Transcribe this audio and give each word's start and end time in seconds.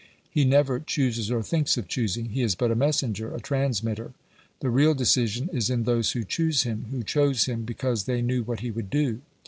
He 0.31 0.45
never 0.45 0.79
chooses 0.79 1.29
or 1.29 1.43
thinks 1.43 1.77
of 1.77 1.87
choosing. 1.87 2.29
He 2.29 2.41
is 2.41 2.55
but 2.55 2.71
a 2.71 2.75
messenger 2.75 3.35
a 3.35 3.39
transmitter; 3.39 4.13
the 4.59 4.71
real 4.71 4.95
decision 4.95 5.47
is 5.53 5.69
in 5.69 5.83
those 5.83 6.13
who 6.13 6.23
choose 6.23 6.63
him 6.63 6.87
who 6.89 7.03
chose 7.03 7.45
him 7.45 7.65
because 7.65 8.05
they 8.05 8.23
knew 8.23 8.41
what 8.41 8.61
he 8.61 8.71
would 8.71 8.89
do. 8.89 9.21